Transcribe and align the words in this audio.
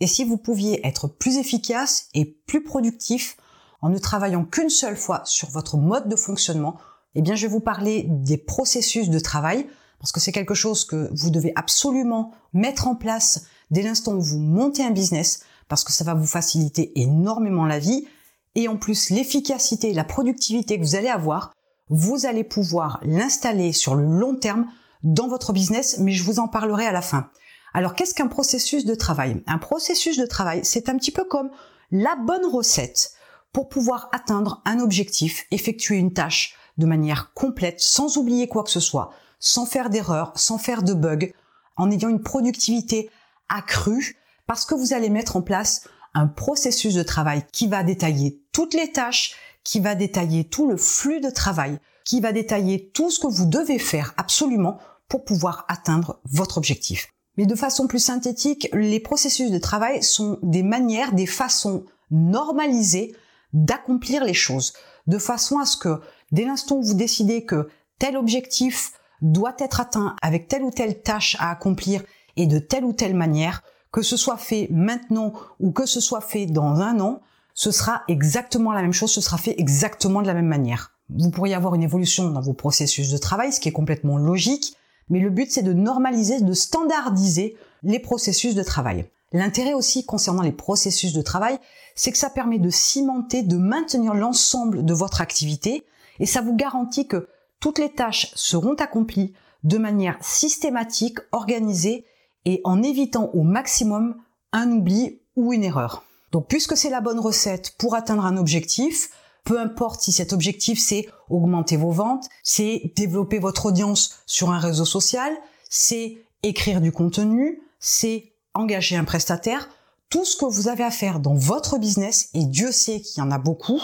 et 0.00 0.06
si 0.06 0.24
vous 0.24 0.38
pouviez 0.38 0.86
être 0.86 1.08
plus 1.08 1.36
efficace 1.36 2.08
et 2.14 2.24
plus 2.24 2.62
productif 2.62 3.36
en 3.82 3.90
ne 3.90 3.98
travaillant 3.98 4.44
qu'une 4.44 4.70
seule 4.70 4.96
fois 4.96 5.22
sur 5.24 5.48
votre 5.50 5.76
mode 5.76 6.08
de 6.08 6.16
fonctionnement, 6.16 6.76
eh 7.14 7.22
bien 7.22 7.34
je 7.34 7.46
vais 7.46 7.52
vous 7.52 7.60
parler 7.60 8.06
des 8.08 8.38
processus 8.38 9.10
de 9.10 9.18
travail 9.18 9.66
parce 9.98 10.12
que 10.12 10.20
c'est 10.20 10.32
quelque 10.32 10.54
chose 10.54 10.84
que 10.84 11.10
vous 11.14 11.30
devez 11.30 11.52
absolument 11.56 12.32
mettre 12.54 12.88
en 12.88 12.94
place 12.94 13.44
dès 13.70 13.82
l'instant 13.82 14.14
où 14.14 14.20
vous 14.20 14.38
montez 14.38 14.82
un 14.82 14.90
business 14.90 15.40
parce 15.68 15.84
que 15.84 15.92
ça 15.92 16.04
va 16.04 16.14
vous 16.14 16.26
faciliter 16.26 16.98
énormément 17.00 17.66
la 17.66 17.78
vie 17.78 18.06
et 18.54 18.68
en 18.68 18.76
plus 18.76 19.10
l'efficacité 19.10 19.92
la 19.92 20.04
productivité 20.04 20.78
que 20.78 20.84
vous 20.84 20.96
allez 20.96 21.08
avoir, 21.08 21.52
vous 21.88 22.26
allez 22.26 22.44
pouvoir 22.44 23.00
l'installer 23.04 23.72
sur 23.72 23.94
le 23.94 24.04
long 24.04 24.34
terme 24.34 24.66
dans 25.02 25.28
votre 25.28 25.52
business, 25.52 25.98
mais 25.98 26.12
je 26.12 26.24
vous 26.24 26.38
en 26.38 26.48
parlerai 26.48 26.86
à 26.86 26.92
la 26.92 27.02
fin. 27.02 27.30
Alors 27.72 27.94
qu'est-ce 27.94 28.14
qu'un 28.14 28.26
processus 28.26 28.84
de 28.84 28.94
travail? 28.94 29.42
Un 29.46 29.58
processus 29.58 30.16
de 30.16 30.26
travail, 30.26 30.60
c'est 30.64 30.88
un 30.88 30.96
petit 30.96 31.12
peu 31.12 31.24
comme 31.24 31.50
la 31.90 32.16
bonne 32.16 32.46
recette 32.46 33.12
pour 33.52 33.68
pouvoir 33.68 34.08
atteindre 34.12 34.62
un 34.64 34.80
objectif, 34.80 35.46
effectuer 35.50 35.96
une 35.96 36.12
tâche 36.12 36.56
de 36.78 36.86
manière 36.86 37.32
complète, 37.34 37.80
sans 37.80 38.16
oublier 38.16 38.48
quoi 38.48 38.64
que 38.64 38.70
ce 38.70 38.80
soit, 38.80 39.10
sans 39.38 39.66
faire 39.66 39.90
d'erreurs, 39.90 40.32
sans 40.36 40.58
faire 40.58 40.82
de 40.82 40.94
bugs, 40.94 41.32
en 41.76 41.90
ayant 41.90 42.08
une 42.08 42.22
productivité 42.22 43.10
accrue, 43.48 44.16
parce 44.46 44.64
que 44.64 44.74
vous 44.74 44.92
allez 44.92 45.10
mettre 45.10 45.36
en 45.36 45.42
place 45.42 45.88
un 46.14 46.26
processus 46.26 46.94
de 46.94 47.02
travail 47.02 47.44
qui 47.52 47.68
va 47.68 47.82
détailler 47.82 48.42
toutes 48.52 48.74
les 48.74 48.92
tâches, 48.92 49.34
qui 49.64 49.80
va 49.80 49.94
détailler 49.94 50.48
tout 50.48 50.68
le 50.68 50.76
flux 50.76 51.20
de 51.20 51.30
travail, 51.30 51.78
qui 52.04 52.20
va 52.20 52.32
détailler 52.32 52.90
tout 52.90 53.10
ce 53.10 53.20
que 53.20 53.26
vous 53.26 53.46
devez 53.46 53.78
faire 53.78 54.14
absolument 54.16 54.78
pour 55.08 55.24
pouvoir 55.24 55.64
atteindre 55.68 56.20
votre 56.24 56.58
objectif. 56.58 57.12
Mais 57.40 57.46
de 57.46 57.54
façon 57.54 57.86
plus 57.86 58.00
synthétique, 58.00 58.68
les 58.74 59.00
processus 59.00 59.50
de 59.50 59.56
travail 59.56 60.02
sont 60.02 60.38
des 60.42 60.62
manières, 60.62 61.14
des 61.14 61.24
façons 61.24 61.86
normalisées 62.10 63.16
d'accomplir 63.54 64.24
les 64.24 64.34
choses, 64.34 64.74
de 65.06 65.16
façon 65.16 65.58
à 65.58 65.64
ce 65.64 65.78
que 65.78 66.02
dès 66.32 66.44
l'instant 66.44 66.76
où 66.76 66.82
vous 66.82 66.92
décidez 66.92 67.46
que 67.46 67.70
tel 67.98 68.18
objectif 68.18 68.92
doit 69.22 69.54
être 69.58 69.80
atteint 69.80 70.16
avec 70.20 70.48
telle 70.48 70.64
ou 70.64 70.70
telle 70.70 71.00
tâche 71.00 71.38
à 71.40 71.50
accomplir 71.50 72.02
et 72.36 72.46
de 72.46 72.58
telle 72.58 72.84
ou 72.84 72.92
telle 72.92 73.14
manière, 73.14 73.62
que 73.90 74.02
ce 74.02 74.18
soit 74.18 74.36
fait 74.36 74.68
maintenant 74.70 75.32
ou 75.60 75.72
que 75.72 75.86
ce 75.86 76.00
soit 76.00 76.20
fait 76.20 76.44
dans 76.44 76.82
un 76.82 77.00
an, 77.00 77.22
ce 77.54 77.70
sera 77.70 78.02
exactement 78.08 78.72
la 78.72 78.82
même 78.82 78.92
chose, 78.92 79.12
ce 79.12 79.22
sera 79.22 79.38
fait 79.38 79.54
exactement 79.56 80.20
de 80.20 80.26
la 80.26 80.34
même 80.34 80.44
manière. 80.44 80.92
Vous 81.08 81.30
pourriez 81.30 81.54
avoir 81.54 81.74
une 81.74 81.84
évolution 81.84 82.28
dans 82.28 82.42
vos 82.42 82.52
processus 82.52 83.10
de 83.10 83.16
travail, 83.16 83.50
ce 83.50 83.60
qui 83.60 83.70
est 83.70 83.72
complètement 83.72 84.18
logique, 84.18 84.76
mais 85.10 85.20
le 85.20 85.30
but 85.30 85.50
c'est 85.50 85.62
de 85.62 85.72
normaliser, 85.72 86.40
de 86.40 86.52
standardiser 86.52 87.56
les 87.82 87.98
processus 87.98 88.54
de 88.54 88.62
travail. 88.62 89.06
L'intérêt 89.32 89.74
aussi 89.74 90.04
concernant 90.06 90.42
les 90.42 90.52
processus 90.52 91.12
de 91.12 91.22
travail, 91.22 91.58
c'est 91.94 92.10
que 92.10 92.18
ça 92.18 92.30
permet 92.30 92.58
de 92.58 92.70
cimenter, 92.70 93.42
de 93.42 93.56
maintenir 93.56 94.14
l'ensemble 94.14 94.84
de 94.84 94.94
votre 94.94 95.20
activité 95.20 95.84
et 96.18 96.26
ça 96.26 96.40
vous 96.40 96.56
garantit 96.56 97.06
que 97.06 97.28
toutes 97.60 97.78
les 97.78 97.92
tâches 97.92 98.32
seront 98.34 98.74
accomplies 98.74 99.34
de 99.64 99.78
manière 99.78 100.16
systématique, 100.20 101.18
organisée 101.32 102.06
et 102.44 102.60
en 102.64 102.82
évitant 102.82 103.30
au 103.34 103.42
maximum 103.42 104.16
un 104.52 104.70
oubli 104.72 105.20
ou 105.36 105.52
une 105.52 105.64
erreur. 105.64 106.04
Donc 106.32 106.46
puisque 106.48 106.76
c'est 106.76 106.90
la 106.90 107.00
bonne 107.00 107.20
recette 107.20 107.74
pour 107.78 107.94
atteindre 107.94 108.24
un 108.24 108.36
objectif, 108.36 109.10
peu 109.44 109.60
importe 109.60 110.00
si 110.00 110.12
cet 110.12 110.32
objectif 110.32 110.78
c'est 110.78 111.08
augmenter 111.28 111.76
vos 111.76 111.90
ventes, 111.90 112.28
c'est 112.42 112.92
développer 112.96 113.38
votre 113.38 113.66
audience 113.66 114.22
sur 114.26 114.50
un 114.50 114.58
réseau 114.58 114.84
social, 114.84 115.32
c'est 115.68 116.18
écrire 116.42 116.80
du 116.80 116.92
contenu, 116.92 117.62
c'est 117.78 118.32
engager 118.54 118.96
un 118.96 119.04
prestataire, 119.04 119.68
tout 120.08 120.24
ce 120.24 120.36
que 120.36 120.44
vous 120.44 120.68
avez 120.68 120.84
à 120.84 120.90
faire 120.90 121.20
dans 121.20 121.34
votre 121.34 121.78
business, 121.78 122.30
et 122.34 122.44
Dieu 122.44 122.72
sait 122.72 123.00
qu'il 123.00 123.22
y 123.22 123.26
en 123.26 123.30
a 123.30 123.38
beaucoup, 123.38 123.80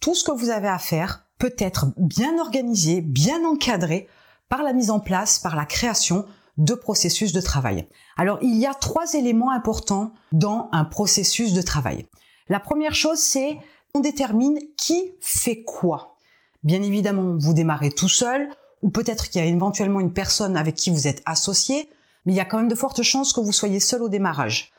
tout 0.00 0.14
ce 0.14 0.24
que 0.24 0.32
vous 0.32 0.50
avez 0.50 0.68
à 0.68 0.78
faire 0.78 1.24
peut 1.38 1.54
être 1.58 1.86
bien 1.96 2.38
organisé, 2.38 3.00
bien 3.00 3.44
encadré 3.44 4.08
par 4.48 4.62
la 4.62 4.72
mise 4.72 4.90
en 4.90 5.00
place, 5.00 5.38
par 5.38 5.56
la 5.56 5.66
création 5.66 6.24
de 6.56 6.74
processus 6.74 7.32
de 7.32 7.40
travail. 7.40 7.86
Alors 8.16 8.38
il 8.42 8.56
y 8.56 8.66
a 8.66 8.74
trois 8.74 9.14
éléments 9.14 9.52
importants 9.52 10.12
dans 10.32 10.68
un 10.72 10.84
processus 10.84 11.52
de 11.52 11.62
travail. 11.62 12.06
La 12.48 12.60
première 12.60 12.94
chose, 12.94 13.18
c'est 13.18 13.58
on 13.98 14.00
détermine 14.00 14.60
qui 14.76 15.12
fait 15.20 15.62
quoi. 15.64 16.14
Bien 16.62 16.82
évidemment, 16.82 17.36
vous 17.36 17.52
démarrez 17.52 17.90
tout 17.90 18.08
seul, 18.08 18.48
ou 18.82 18.90
peut-être 18.90 19.28
qu'il 19.28 19.40
y 19.40 19.44
a 19.44 19.48
éventuellement 19.48 19.98
une 19.98 20.12
personne 20.12 20.56
avec 20.56 20.76
qui 20.76 20.90
vous 20.90 21.08
êtes 21.08 21.20
associé, 21.26 21.88
mais 22.24 22.32
il 22.32 22.36
y 22.36 22.40
a 22.40 22.44
quand 22.44 22.58
même 22.58 22.68
de 22.68 22.76
fortes 22.76 23.02
chances 23.02 23.32
que 23.32 23.40
vous 23.40 23.52
soyez 23.52 23.80
seul 23.80 24.02
au 24.02 24.08
démarrage. 24.08 24.70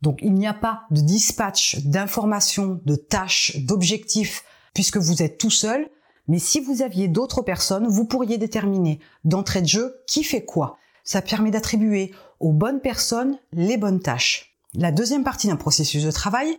Donc 0.00 0.20
il 0.22 0.32
n'y 0.32 0.46
a 0.46 0.54
pas 0.54 0.82
de 0.92 1.00
dispatch 1.00 1.80
d'informations, 1.80 2.80
de 2.84 2.94
tâches, 2.94 3.56
d'objectifs, 3.56 4.44
puisque 4.74 4.98
vous 4.98 5.24
êtes 5.24 5.38
tout 5.38 5.50
seul, 5.50 5.88
mais 6.28 6.38
si 6.38 6.60
vous 6.60 6.82
aviez 6.82 7.08
d'autres 7.08 7.42
personnes, 7.42 7.88
vous 7.88 8.04
pourriez 8.04 8.38
déterminer 8.38 9.00
d'entrée 9.24 9.62
de 9.62 9.66
jeu 9.66 9.96
qui 10.06 10.22
fait 10.22 10.44
quoi. 10.44 10.78
Ça 11.02 11.20
permet 11.20 11.50
d'attribuer 11.50 12.12
aux 12.38 12.52
bonnes 12.52 12.80
personnes 12.80 13.38
les 13.52 13.76
bonnes 13.76 14.00
tâches. 14.00 14.56
La 14.74 14.92
deuxième 14.92 15.24
partie 15.24 15.48
d'un 15.48 15.56
processus 15.56 16.04
de 16.04 16.10
travail, 16.12 16.58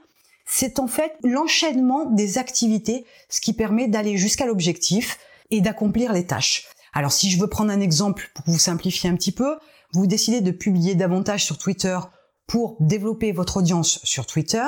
c'est 0.51 0.79
en 0.79 0.87
fait 0.87 1.13
l'enchaînement 1.23 2.05
des 2.05 2.39
activités, 2.39 3.05
ce 3.29 3.39
qui 3.39 3.53
permet 3.53 3.87
d'aller 3.87 4.17
jusqu'à 4.17 4.47
l'objectif 4.47 5.19
et 5.51 5.61
d'accomplir 5.61 6.11
les 6.11 6.25
tâches. 6.25 6.65
Alors 6.91 7.11
si 7.11 7.29
je 7.29 7.39
veux 7.39 7.47
prendre 7.47 7.71
un 7.71 7.79
exemple 7.79 8.31
pour 8.33 8.45
vous 8.47 8.57
simplifier 8.57 9.11
un 9.11 9.15
petit 9.15 9.31
peu, 9.31 9.57
vous 9.93 10.07
décidez 10.07 10.41
de 10.41 10.49
publier 10.49 10.95
davantage 10.95 11.45
sur 11.45 11.59
Twitter 11.59 11.99
pour 12.47 12.77
développer 12.79 13.31
votre 13.31 13.57
audience 13.57 13.99
sur 14.03 14.25
Twitter. 14.25 14.65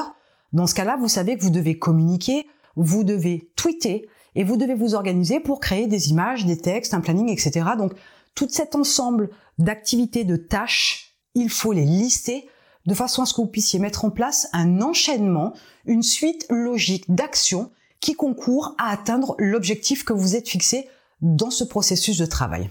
Dans 0.54 0.68
ce 0.68 0.76
cas-là, 0.76 0.98
vous 0.98 1.08
savez 1.08 1.36
que 1.36 1.42
vous 1.42 1.50
devez 1.50 1.80
communiquer, 1.80 2.46
vous 2.76 3.04
devez 3.04 3.52
tweeter 3.56 4.08
et 4.36 4.44
vous 4.44 4.58
devez 4.58 4.76
vous 4.76 4.94
organiser 4.94 5.40
pour 5.40 5.60
créer 5.60 5.88
des 5.88 6.12
images, 6.12 6.46
des 6.46 6.58
textes, 6.58 6.94
un 6.94 7.02
planning, 7.02 7.30
etc. 7.30 7.66
Donc 7.76 7.94
tout 8.36 8.48
cet 8.50 8.76
ensemble 8.76 9.32
d'activités, 9.58 10.26
de 10.26 10.36
tâches, 10.36 11.16
il 11.34 11.50
faut 11.50 11.74
les 11.74 11.86
lister 11.86 12.48
de 12.86 12.94
façon 12.94 13.22
à 13.22 13.26
ce 13.26 13.34
que 13.34 13.42
vous 13.42 13.48
puissiez 13.48 13.80
mettre 13.80 14.06
en 14.06 14.10
place 14.10 14.48
un 14.54 14.82
enchaînement, 14.82 15.54
une 15.86 16.04
suite 16.04 16.46
logique 16.50 17.06
d'actions 17.14 17.72
qui 18.00 18.14
concourent 18.14 18.76
à 18.78 18.92
atteindre 18.92 19.36
l'objectif 19.38 20.04
que 20.04 20.14
vous 20.14 20.36
êtes 20.36 20.50
fixé 20.50 20.90
dans 21.22 21.52
ce 21.52 21.64
processus 21.64 22.18
de 22.18 22.26
travail. 22.26 22.70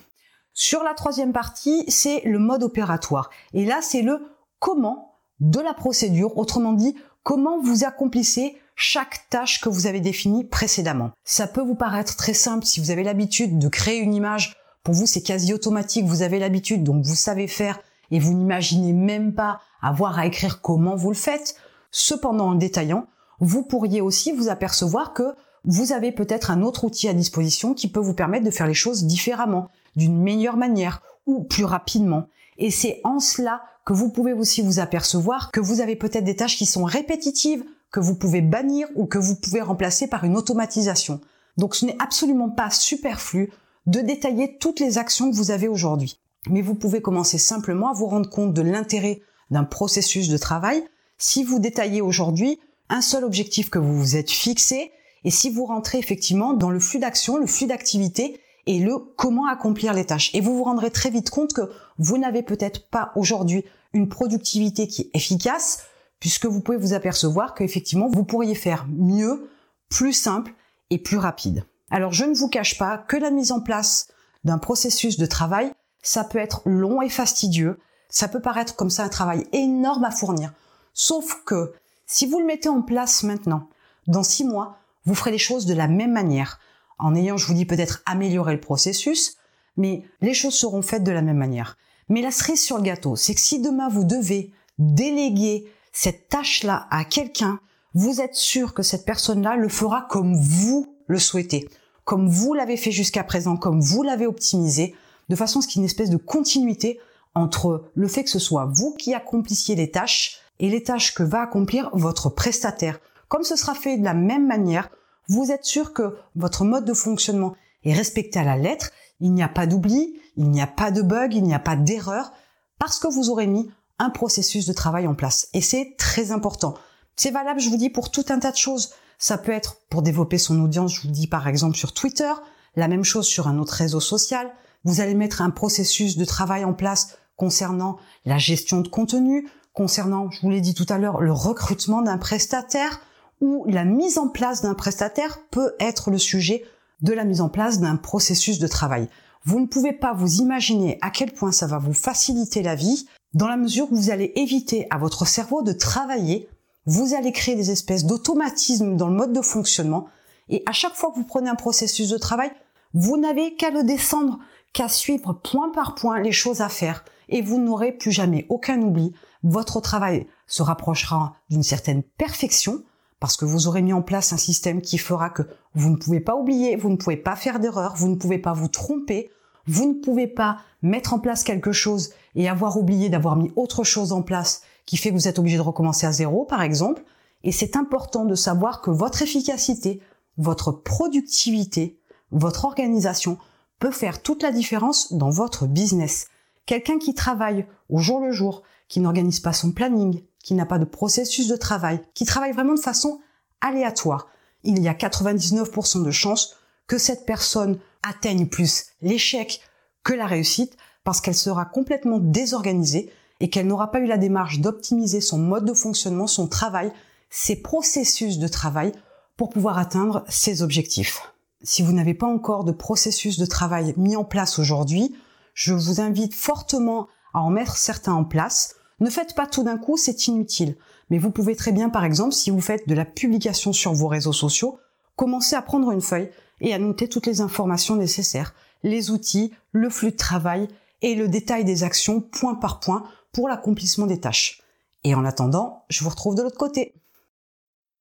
Sur 0.52 0.82
la 0.82 0.94
troisième 0.94 1.32
partie, 1.32 1.84
c'est 1.88 2.22
le 2.24 2.38
mode 2.38 2.64
opératoire. 2.64 3.30
Et 3.54 3.64
là, 3.64 3.78
c'est 3.80 4.02
le 4.02 4.20
comment 4.58 5.20
de 5.38 5.60
la 5.60 5.72
procédure, 5.72 6.36
autrement 6.36 6.72
dit, 6.72 6.96
comment 7.22 7.60
vous 7.60 7.84
accomplissez 7.84 8.56
chaque 8.74 9.28
tâche 9.28 9.60
que 9.60 9.68
vous 9.68 9.86
avez 9.86 10.00
définie 10.00 10.44
précédemment. 10.44 11.12
Ça 11.24 11.46
peut 11.46 11.60
vous 11.60 11.74
paraître 11.74 12.16
très 12.16 12.34
simple 12.34 12.64
si 12.64 12.80
vous 12.80 12.90
avez 12.90 13.04
l'habitude 13.04 13.58
de 13.58 13.68
créer 13.68 13.98
une 13.98 14.14
image. 14.14 14.56
Pour 14.82 14.94
vous, 14.94 15.06
c'est 15.06 15.22
quasi 15.22 15.52
automatique, 15.52 16.06
vous 16.06 16.22
avez 16.22 16.38
l'habitude, 16.38 16.82
donc 16.82 17.04
vous 17.04 17.14
savez 17.14 17.46
faire 17.46 17.78
et 18.10 18.18
vous 18.18 18.32
n'imaginez 18.32 18.92
même 18.92 19.34
pas 19.34 19.60
avoir 19.82 20.18
à 20.18 20.26
écrire 20.26 20.60
comment 20.60 20.96
vous 20.96 21.10
le 21.10 21.16
faites. 21.16 21.56
Cependant, 21.90 22.50
en 22.50 22.54
détaillant, 22.54 23.06
vous 23.40 23.62
pourriez 23.62 24.00
aussi 24.00 24.32
vous 24.32 24.48
apercevoir 24.48 25.12
que 25.12 25.34
vous 25.64 25.92
avez 25.92 26.12
peut-être 26.12 26.50
un 26.50 26.62
autre 26.62 26.84
outil 26.84 27.08
à 27.08 27.14
disposition 27.14 27.74
qui 27.74 27.88
peut 27.88 28.00
vous 28.00 28.14
permettre 28.14 28.44
de 28.44 28.50
faire 28.50 28.66
les 28.66 28.74
choses 28.74 29.04
différemment, 29.04 29.68
d'une 29.96 30.20
meilleure 30.20 30.56
manière 30.56 31.02
ou 31.26 31.42
plus 31.42 31.64
rapidement. 31.64 32.28
Et 32.58 32.70
c'est 32.70 33.00
en 33.04 33.18
cela 33.18 33.62
que 33.84 33.92
vous 33.92 34.10
pouvez 34.10 34.32
aussi 34.32 34.62
vous 34.62 34.78
apercevoir 34.78 35.50
que 35.50 35.60
vous 35.60 35.80
avez 35.80 35.96
peut-être 35.96 36.24
des 36.24 36.36
tâches 36.36 36.56
qui 36.56 36.66
sont 36.66 36.84
répétitives, 36.84 37.64
que 37.90 38.00
vous 38.00 38.14
pouvez 38.14 38.40
bannir 38.40 38.86
ou 38.94 39.06
que 39.06 39.18
vous 39.18 39.36
pouvez 39.36 39.60
remplacer 39.60 40.06
par 40.06 40.24
une 40.24 40.36
automatisation. 40.36 41.20
Donc 41.56 41.74
ce 41.74 41.84
n'est 41.84 41.96
absolument 41.98 42.50
pas 42.50 42.70
superflu 42.70 43.50
de 43.86 44.00
détailler 44.00 44.58
toutes 44.58 44.80
les 44.80 44.98
actions 44.98 45.30
que 45.30 45.36
vous 45.36 45.50
avez 45.50 45.68
aujourd'hui. 45.68 46.20
Mais 46.48 46.62
vous 46.62 46.74
pouvez 46.74 47.02
commencer 47.02 47.38
simplement 47.38 47.90
à 47.90 47.94
vous 47.94 48.06
rendre 48.06 48.30
compte 48.30 48.54
de 48.54 48.62
l'intérêt 48.62 49.20
d'un 49.50 49.64
processus 49.64 50.28
de 50.28 50.36
travail 50.36 50.82
si 51.18 51.44
vous 51.44 51.58
détaillez 51.58 52.00
aujourd'hui 52.00 52.58
un 52.88 53.00
seul 53.00 53.24
objectif 53.24 53.70
que 53.70 53.78
vous 53.78 53.98
vous 53.98 54.16
êtes 54.16 54.30
fixé 54.30 54.92
et 55.24 55.30
si 55.30 55.50
vous 55.50 55.66
rentrez 55.66 55.98
effectivement 55.98 56.54
dans 56.54 56.70
le 56.70 56.80
flux 56.80 56.98
d'action, 56.98 57.36
le 57.36 57.46
flux 57.46 57.66
d'activité 57.66 58.40
et 58.66 58.78
le 58.78 58.98
comment 58.98 59.46
accomplir 59.46 59.92
les 59.92 60.06
tâches. 60.06 60.34
Et 60.34 60.40
vous 60.40 60.56
vous 60.56 60.64
rendrez 60.64 60.90
très 60.90 61.10
vite 61.10 61.30
compte 61.30 61.52
que 61.52 61.70
vous 61.98 62.18
n'avez 62.18 62.42
peut-être 62.42 62.88
pas 62.88 63.12
aujourd'hui 63.16 63.64
une 63.92 64.08
productivité 64.08 64.86
qui 64.86 65.02
est 65.02 65.10
efficace 65.14 65.84
puisque 66.20 66.46
vous 66.46 66.60
pouvez 66.60 66.78
vous 66.78 66.92
apercevoir 66.92 67.54
qu'effectivement 67.54 68.08
vous 68.08 68.24
pourriez 68.24 68.54
faire 68.54 68.86
mieux, 68.88 69.50
plus 69.88 70.12
simple 70.12 70.52
et 70.90 70.98
plus 70.98 71.16
rapide. 71.16 71.64
Alors 71.90 72.12
je 72.12 72.24
ne 72.24 72.34
vous 72.34 72.48
cache 72.48 72.78
pas 72.78 72.98
que 72.98 73.16
la 73.16 73.30
mise 73.30 73.52
en 73.52 73.60
place 73.60 74.08
d'un 74.44 74.58
processus 74.58 75.18
de 75.18 75.26
travail 75.26 75.72
ça 76.02 76.24
peut 76.24 76.38
être 76.38 76.62
long 76.64 77.02
et 77.02 77.08
fastidieux, 77.08 77.78
ça 78.10 78.28
peut 78.28 78.40
paraître 78.40 78.76
comme 78.76 78.90
ça 78.90 79.04
un 79.04 79.08
travail 79.08 79.46
énorme 79.52 80.04
à 80.04 80.10
fournir. 80.10 80.52
Sauf 80.92 81.42
que 81.44 81.72
si 82.06 82.26
vous 82.26 82.40
le 82.40 82.46
mettez 82.46 82.68
en 82.68 82.82
place 82.82 83.22
maintenant, 83.22 83.68
dans 84.06 84.22
six 84.22 84.44
mois, 84.44 84.78
vous 85.06 85.14
ferez 85.14 85.30
les 85.30 85.38
choses 85.38 85.64
de 85.64 85.74
la 85.74 85.88
même 85.88 86.12
manière, 86.12 86.58
en 86.98 87.14
ayant, 87.14 87.36
je 87.36 87.46
vous 87.46 87.54
dis 87.54 87.64
peut-être 87.64 88.02
amélioré 88.04 88.52
le 88.52 88.60
processus, 88.60 89.36
mais 89.76 90.04
les 90.20 90.34
choses 90.34 90.54
seront 90.54 90.82
faites 90.82 91.04
de 91.04 91.12
la 91.12 91.22
même 91.22 91.38
manière. 91.38 91.78
Mais 92.08 92.20
la 92.20 92.30
cerise 92.30 92.62
sur 92.62 92.76
le 92.76 92.82
gâteau, 92.82 93.16
c'est 93.16 93.34
que 93.34 93.40
si 93.40 93.60
demain 93.60 93.88
vous 93.88 94.04
devez 94.04 94.52
déléguer 94.78 95.70
cette 95.92 96.28
tâche-là 96.28 96.86
à 96.90 97.04
quelqu'un, 97.04 97.60
vous 97.94 98.20
êtes 98.20 98.34
sûr 98.34 98.74
que 98.74 98.82
cette 98.82 99.04
personne-là 99.04 99.56
le 99.56 99.68
fera 99.68 100.06
comme 100.10 100.34
vous 100.34 100.94
le 101.06 101.18
souhaitez, 101.18 101.68
comme 102.04 102.28
vous 102.28 102.54
l'avez 102.54 102.76
fait 102.76 102.92
jusqu'à 102.92 103.24
présent, 103.24 103.56
comme 103.56 103.80
vous 103.80 104.02
l'avez 104.02 104.26
optimisé, 104.26 104.94
de 105.28 105.36
façon 105.36 105.60
à 105.60 105.62
ce 105.62 105.68
qu'il 105.68 105.76
y 105.76 105.80
ait 105.80 105.84
une 105.84 105.90
espèce 105.90 106.10
de 106.10 106.16
continuité 106.16 107.00
entre 107.34 107.90
le 107.94 108.08
fait 108.08 108.24
que 108.24 108.30
ce 108.30 108.38
soit 108.38 108.70
vous 108.72 108.94
qui 108.94 109.14
accomplissiez 109.14 109.74
les 109.74 109.90
tâches 109.90 110.40
et 110.58 110.68
les 110.68 110.82
tâches 110.82 111.14
que 111.14 111.22
va 111.22 111.42
accomplir 111.42 111.90
votre 111.92 112.28
prestataire. 112.28 113.00
Comme 113.28 113.44
ce 113.44 113.56
sera 113.56 113.74
fait 113.74 113.96
de 113.96 114.04
la 114.04 114.14
même 114.14 114.46
manière, 114.46 114.90
vous 115.28 115.52
êtes 115.52 115.64
sûr 115.64 115.92
que 115.92 116.16
votre 116.34 116.64
mode 116.64 116.84
de 116.84 116.94
fonctionnement 116.94 117.54
est 117.84 117.94
respecté 117.94 118.38
à 118.38 118.44
la 118.44 118.56
lettre, 118.56 118.90
il 119.20 119.32
n'y 119.32 119.42
a 119.42 119.48
pas 119.48 119.66
d'oubli, 119.66 120.18
il 120.36 120.50
n'y 120.50 120.60
a 120.60 120.66
pas 120.66 120.90
de 120.90 121.02
bug, 121.02 121.34
il 121.34 121.44
n'y 121.44 121.54
a 121.54 121.60
pas 121.60 121.76
d'erreur, 121.76 122.32
parce 122.78 122.98
que 122.98 123.06
vous 123.06 123.30
aurez 123.30 123.46
mis 123.46 123.70
un 123.98 124.10
processus 124.10 124.66
de 124.66 124.72
travail 124.72 125.06
en 125.06 125.14
place. 125.14 125.48
Et 125.52 125.60
c'est 125.60 125.94
très 125.98 126.32
important. 126.32 126.74
C'est 127.16 127.30
valable, 127.30 127.60
je 127.60 127.68
vous 127.68 127.76
dis, 127.76 127.90
pour 127.90 128.10
tout 128.10 128.24
un 128.30 128.38
tas 128.38 128.50
de 128.50 128.56
choses. 128.56 128.90
Ça 129.18 129.36
peut 129.36 129.52
être 129.52 129.76
pour 129.90 130.00
développer 130.00 130.38
son 130.38 130.58
audience, 130.60 130.94
je 130.94 131.02
vous 131.02 131.12
dis 131.12 131.26
par 131.26 131.46
exemple 131.46 131.76
sur 131.76 131.92
Twitter, 131.92 132.32
la 132.76 132.88
même 132.88 133.04
chose 133.04 133.26
sur 133.26 133.46
un 133.46 133.58
autre 133.58 133.74
réseau 133.74 134.00
social. 134.00 134.50
Vous 134.84 135.02
allez 135.02 135.14
mettre 135.14 135.42
un 135.42 135.50
processus 135.50 136.16
de 136.16 136.24
travail 136.24 136.64
en 136.64 136.72
place 136.72 137.18
concernant 137.40 137.96
la 138.26 138.36
gestion 138.36 138.82
de 138.82 138.88
contenu, 138.88 139.48
concernant, 139.72 140.30
je 140.30 140.42
vous 140.42 140.50
l'ai 140.50 140.60
dit 140.60 140.74
tout 140.74 140.84
à 140.90 140.98
l'heure, 140.98 141.22
le 141.22 141.32
recrutement 141.32 142.02
d'un 142.02 142.18
prestataire 142.18 143.00
ou 143.40 143.64
la 143.66 143.86
mise 143.86 144.18
en 144.18 144.28
place 144.28 144.60
d'un 144.60 144.74
prestataire 144.74 145.38
peut 145.50 145.72
être 145.80 146.10
le 146.10 146.18
sujet 146.18 146.64
de 147.00 147.14
la 147.14 147.24
mise 147.24 147.40
en 147.40 147.48
place 147.48 147.80
d'un 147.80 147.96
processus 147.96 148.58
de 148.58 148.66
travail. 148.66 149.08
Vous 149.46 149.58
ne 149.58 149.64
pouvez 149.64 149.94
pas 149.94 150.12
vous 150.12 150.42
imaginer 150.42 150.98
à 151.00 151.08
quel 151.08 151.32
point 151.32 151.50
ça 151.50 151.66
va 151.66 151.78
vous 151.78 151.94
faciliter 151.94 152.62
la 152.62 152.74
vie 152.74 153.06
dans 153.32 153.48
la 153.48 153.56
mesure 153.56 153.90
où 153.90 153.96
vous 153.96 154.10
allez 154.10 154.34
éviter 154.36 154.86
à 154.90 154.98
votre 154.98 155.26
cerveau 155.26 155.62
de 155.62 155.72
travailler, 155.72 156.46
vous 156.84 157.14
allez 157.14 157.32
créer 157.32 157.56
des 157.56 157.70
espèces 157.70 158.04
d'automatismes 158.04 158.96
dans 158.96 159.08
le 159.08 159.16
mode 159.16 159.32
de 159.32 159.40
fonctionnement 159.40 160.08
et 160.50 160.62
à 160.66 160.72
chaque 160.72 160.94
fois 160.94 161.10
que 161.10 161.16
vous 161.16 161.24
prenez 161.24 161.48
un 161.48 161.54
processus 161.54 162.10
de 162.10 162.18
travail, 162.18 162.50
vous 162.94 163.16
n'avez 163.16 163.54
qu'à 163.54 163.70
le 163.70 163.82
descendre, 163.82 164.38
qu'à 164.72 164.88
suivre 164.88 165.32
point 165.32 165.70
par 165.70 165.94
point 165.94 166.20
les 166.20 166.32
choses 166.32 166.60
à 166.60 166.68
faire 166.68 167.04
et 167.28 167.42
vous 167.42 167.58
n'aurez 167.58 167.92
plus 167.92 168.12
jamais 168.12 168.46
aucun 168.48 168.80
oubli. 168.80 169.12
Votre 169.42 169.80
travail 169.80 170.26
se 170.46 170.62
rapprochera 170.62 171.34
d'une 171.48 171.62
certaine 171.62 172.02
perfection 172.02 172.82
parce 173.20 173.36
que 173.36 173.44
vous 173.44 173.68
aurez 173.68 173.82
mis 173.82 173.92
en 173.92 174.02
place 174.02 174.32
un 174.32 174.38
système 174.38 174.80
qui 174.80 174.98
fera 174.98 175.30
que 175.30 175.42
vous 175.74 175.90
ne 175.90 175.96
pouvez 175.96 176.20
pas 176.20 176.34
oublier, 176.34 176.76
vous 176.76 176.88
ne 176.88 176.96
pouvez 176.96 177.16
pas 177.16 177.36
faire 177.36 177.60
d'erreur, 177.60 177.94
vous 177.94 178.08
ne 178.08 178.16
pouvez 178.16 178.38
pas 178.38 178.54
vous 178.54 178.68
tromper, 178.68 179.30
vous 179.66 179.86
ne 179.86 180.00
pouvez 180.00 180.26
pas 180.26 180.58
mettre 180.82 181.12
en 181.12 181.18
place 181.18 181.44
quelque 181.44 181.72
chose 181.72 182.10
et 182.34 182.48
avoir 182.48 182.78
oublié 182.78 183.08
d'avoir 183.08 183.36
mis 183.36 183.52
autre 183.56 183.84
chose 183.84 184.12
en 184.12 184.22
place 184.22 184.62
qui 184.86 184.96
fait 184.96 185.10
que 185.10 185.14
vous 185.14 185.28
êtes 185.28 185.38
obligé 185.38 185.58
de 185.58 185.62
recommencer 185.62 186.06
à 186.06 186.12
zéro, 186.12 186.44
par 186.44 186.62
exemple. 186.62 187.04
Et 187.44 187.52
c'est 187.52 187.76
important 187.76 188.24
de 188.24 188.34
savoir 188.34 188.80
que 188.80 188.90
votre 188.90 189.22
efficacité, 189.22 190.00
votre 190.38 190.72
productivité, 190.72 191.99
votre 192.32 192.64
organisation 192.64 193.38
peut 193.78 193.90
faire 193.90 194.22
toute 194.22 194.42
la 194.42 194.52
différence 194.52 195.12
dans 195.12 195.30
votre 195.30 195.66
business. 195.66 196.28
Quelqu'un 196.66 196.98
qui 196.98 197.14
travaille 197.14 197.66
au 197.88 197.98
jour 197.98 198.20
le 198.20 198.32
jour, 198.32 198.62
qui 198.88 199.00
n'organise 199.00 199.40
pas 199.40 199.52
son 199.52 199.72
planning, 199.72 200.22
qui 200.42 200.54
n'a 200.54 200.66
pas 200.66 200.78
de 200.78 200.84
processus 200.84 201.48
de 201.48 201.56
travail, 201.56 202.00
qui 202.14 202.24
travaille 202.24 202.52
vraiment 202.52 202.74
de 202.74 202.80
façon 202.80 203.20
aléatoire, 203.60 204.28
il 204.62 204.82
y 204.82 204.88
a 204.88 204.94
99% 204.94 206.04
de 206.04 206.10
chances 206.10 206.56
que 206.86 206.98
cette 206.98 207.24
personne 207.24 207.78
atteigne 208.02 208.46
plus 208.46 208.86
l'échec 209.00 209.60
que 210.04 210.12
la 210.12 210.26
réussite 210.26 210.76
parce 211.04 211.20
qu'elle 211.20 211.34
sera 211.34 211.64
complètement 211.64 212.18
désorganisée 212.18 213.10
et 213.40 213.48
qu'elle 213.48 213.66
n'aura 213.66 213.90
pas 213.90 214.00
eu 214.00 214.06
la 214.06 214.18
démarche 214.18 214.60
d'optimiser 214.60 215.20
son 215.20 215.38
mode 215.38 215.64
de 215.64 215.74
fonctionnement, 215.74 216.26
son 216.26 216.46
travail, 216.46 216.92
ses 217.30 217.56
processus 217.56 218.38
de 218.38 218.48
travail 218.48 218.92
pour 219.36 219.50
pouvoir 219.50 219.78
atteindre 219.78 220.24
ses 220.28 220.62
objectifs. 220.62 221.22
Si 221.62 221.82
vous 221.82 221.92
n'avez 221.92 222.14
pas 222.14 222.26
encore 222.26 222.64
de 222.64 222.72
processus 222.72 223.38
de 223.38 223.44
travail 223.44 223.92
mis 223.98 224.16
en 224.16 224.24
place 224.24 224.58
aujourd'hui, 224.58 225.14
je 225.52 225.74
vous 225.74 226.00
invite 226.00 226.34
fortement 226.34 227.06
à 227.34 227.40
en 227.40 227.50
mettre 227.50 227.76
certains 227.76 228.14
en 228.14 228.24
place. 228.24 228.76
Ne 228.98 229.10
faites 229.10 229.34
pas 229.34 229.46
tout 229.46 229.62
d'un 229.62 229.76
coup, 229.76 229.98
c'est 229.98 230.26
inutile. 230.26 230.76
Mais 231.10 231.18
vous 231.18 231.30
pouvez 231.30 231.56
très 231.56 231.72
bien, 231.72 231.90
par 231.90 232.04
exemple, 232.04 232.32
si 232.32 232.50
vous 232.50 232.62
faites 232.62 232.88
de 232.88 232.94
la 232.94 233.04
publication 233.04 233.74
sur 233.74 233.92
vos 233.92 234.08
réseaux 234.08 234.32
sociaux, 234.32 234.78
commencer 235.16 235.54
à 235.54 235.60
prendre 235.60 235.90
une 235.92 236.00
feuille 236.00 236.30
et 236.62 236.72
à 236.72 236.78
noter 236.78 237.08
toutes 237.08 237.26
les 237.26 237.42
informations 237.42 237.96
nécessaires, 237.96 238.54
les 238.82 239.10
outils, 239.10 239.52
le 239.72 239.90
flux 239.90 240.12
de 240.12 240.16
travail 240.16 240.66
et 241.02 241.14
le 241.14 241.28
détail 241.28 241.64
des 241.64 241.82
actions 241.82 242.22
point 242.22 242.54
par 242.54 242.80
point 242.80 243.04
pour 243.32 243.48
l'accomplissement 243.48 244.06
des 244.06 244.20
tâches. 244.20 244.62
Et 245.04 245.14
en 245.14 245.26
attendant, 245.26 245.84
je 245.90 246.04
vous 246.04 246.10
retrouve 246.10 246.36
de 246.36 246.42
l'autre 246.42 246.58
côté. 246.58 246.94